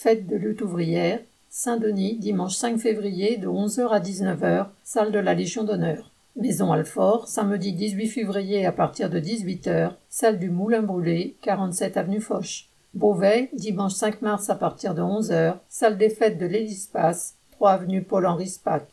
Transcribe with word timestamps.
Fête 0.00 0.28
de 0.28 0.36
lutte 0.36 0.62
ouvrière. 0.62 1.18
Saint-Denis, 1.50 2.18
dimanche 2.18 2.54
5 2.54 2.78
février, 2.78 3.36
de 3.36 3.48
11h 3.48 3.88
à 3.88 3.98
19h, 3.98 4.66
salle 4.84 5.10
de 5.10 5.18
la 5.18 5.34
Légion 5.34 5.64
d'honneur. 5.64 6.12
Maison 6.36 6.70
Alfort, 6.70 7.26
samedi 7.26 7.72
18 7.72 8.06
février 8.06 8.64
à 8.64 8.70
partir 8.70 9.10
de 9.10 9.18
18h, 9.18 9.94
salle 10.08 10.38
du 10.38 10.50
Moulin 10.50 10.82
Brûlé, 10.82 11.34
47 11.42 11.96
avenue 11.96 12.20
Foch. 12.20 12.68
Beauvais, 12.94 13.50
dimanche 13.54 13.94
5 13.94 14.22
mars 14.22 14.48
à 14.50 14.54
partir 14.54 14.94
de 14.94 15.02
11h, 15.02 15.56
salle 15.68 15.98
des 15.98 16.10
fêtes 16.10 16.38
de 16.38 16.46
l'Hélispace, 16.46 17.34
3 17.50 17.72
avenue 17.72 18.04
Paul-Henri 18.04 18.46
Spac. 18.46 18.86